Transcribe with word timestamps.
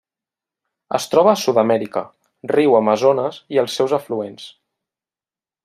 Es 0.97 1.03
troba 1.11 1.31
a 1.33 1.39
Sud-amèrica: 1.41 2.03
riu 2.53 2.77
Amazones 2.79 3.39
i 3.57 3.61
els 3.65 3.77
seus 3.81 3.95
afluents. 3.99 4.49